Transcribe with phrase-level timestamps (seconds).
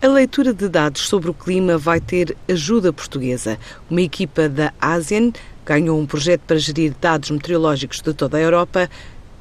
[0.00, 3.58] A leitura de dados sobre o clima vai ter ajuda portuguesa.
[3.90, 5.32] Uma equipa da ASEAN
[5.66, 8.88] ganhou um projeto para gerir dados meteorológicos de toda a Europa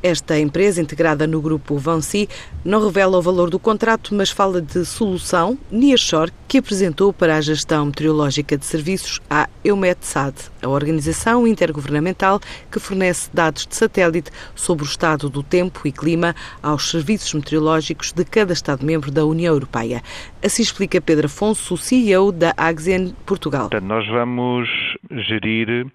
[0.01, 2.29] esta empresa, integrada no grupo Vansi,
[2.63, 7.41] não revela o valor do contrato, mas fala de solução Nearshore, que apresentou para a
[7.41, 12.39] gestão meteorológica de serviços à EUMETSAT, a organização intergovernamental
[12.71, 18.11] que fornece dados de satélite sobre o estado do tempo e clima aos serviços meteorológicos
[18.11, 20.01] de cada Estado-membro da União Europeia.
[20.43, 23.69] Assim explica Pedro Afonso, CEO da Axen Portugal.
[23.81, 24.69] Nós vamos
[25.11, 25.87] gerir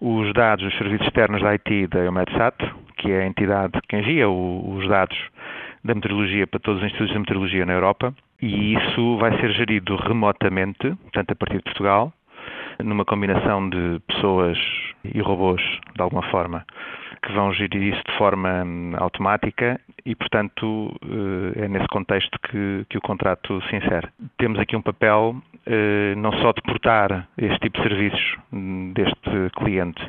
[0.00, 2.54] os dados dos serviços externos da IT da EUMETSAT,
[2.96, 5.18] que é a entidade que envia os dados
[5.84, 9.96] da meteorologia para todos os institutos de meteorologia na Europa, e isso vai ser gerido
[9.96, 12.12] remotamente, portanto, a partir de Portugal,
[12.82, 14.58] numa combinação de pessoas
[15.04, 15.62] e robôs,
[15.94, 16.64] de alguma forma,
[17.22, 18.64] que vão gerir isso de forma
[18.98, 24.08] automática e, portanto, eh, é nesse contexto que, que o contrato se insere.
[24.38, 25.34] Temos aqui um papel
[25.66, 30.00] eh, não só de portar este tipo de serviços hum, deste cliente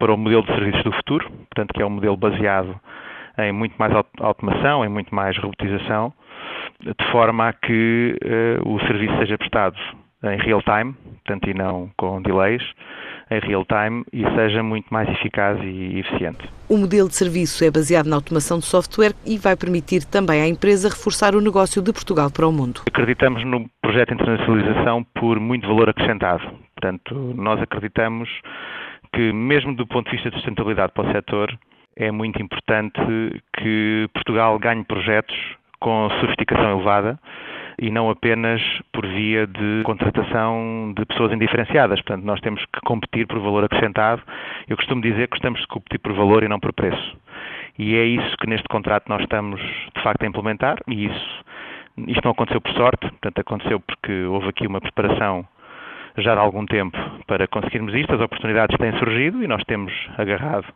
[0.00, 2.78] para o modelo de serviços do futuro, portanto, que é um modelo baseado
[3.38, 6.12] em muito mais automação, em muito mais robotização,
[6.80, 9.76] de forma a que uh, o serviço seja prestado
[10.24, 12.62] em real time, portanto, e não com delays,
[13.30, 16.48] em real time e seja muito mais eficaz e eficiente.
[16.68, 20.48] O modelo de serviço é baseado na automação de software e vai permitir também à
[20.48, 22.82] empresa reforçar o negócio de Portugal para o mundo.
[22.86, 26.42] Acreditamos no projeto de internacionalização por muito valor acrescentado.
[26.74, 28.28] Portanto, nós acreditamos
[29.12, 31.58] que, mesmo do ponto de vista de sustentabilidade para o setor,
[31.96, 33.00] é muito importante
[33.58, 35.36] que Portugal ganhe projetos
[35.80, 37.18] com sofisticação elevada
[37.78, 38.60] e não apenas
[38.92, 42.00] por via de contratação de pessoas indiferenciadas.
[42.00, 44.22] Portanto, nós temos que competir por valor acrescentado.
[44.68, 47.16] Eu costumo dizer que estamos de competir por valor e não por preço.
[47.78, 51.44] E é isso que neste contrato nós estamos, de facto, a implementar e isso,
[52.08, 55.46] isto não aconteceu por sorte, portanto, aconteceu porque houve aqui uma preparação
[56.18, 58.14] já há algum tempo para conseguirmos isto.
[58.14, 60.66] As oportunidades têm surgido e nós temos agarrado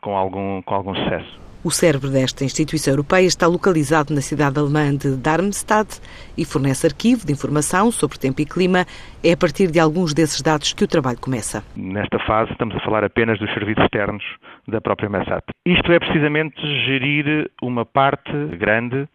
[0.00, 1.45] com algum, com algum sucesso.
[1.66, 6.00] O cérebro desta instituição europeia está localizado na cidade alemã de Darmstadt
[6.38, 8.86] e fornece arquivo de informação sobre tempo e clima.
[9.20, 11.64] É a partir de alguns desses dados que o trabalho começa.
[11.74, 14.22] Nesta fase estamos a falar apenas dos serviços externos
[14.68, 15.42] da própria MESAT.
[15.66, 19.08] Isto é precisamente gerir uma parte grande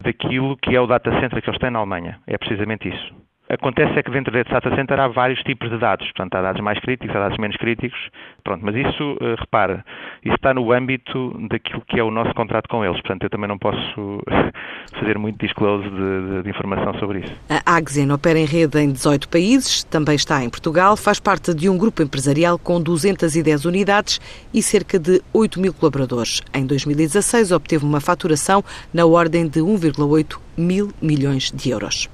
[0.00, 2.18] daquilo que é o data center que eles têm na Alemanha.
[2.26, 3.21] É precisamente isso.
[3.52, 6.06] Acontece é que dentro desse data center há vários tipos de dados.
[6.06, 7.98] Portanto, há dados mais críticos, há dados menos críticos.
[8.42, 9.84] Pronto, mas isso, uh, repara,
[10.24, 12.98] isso está no âmbito daquilo que é o nosso contrato com eles.
[13.02, 14.22] Portanto, eu também não posso
[14.98, 17.36] fazer muito disclose de, de, de informação sobre isso.
[17.50, 21.68] A Axen opera em rede em 18 países, também está em Portugal, faz parte de
[21.68, 24.18] um grupo empresarial com 210 unidades
[24.54, 26.40] e cerca de 8 mil colaboradores.
[26.54, 28.64] Em 2016 obteve uma faturação
[28.94, 32.08] na ordem de 1,8 mil milhões de euros.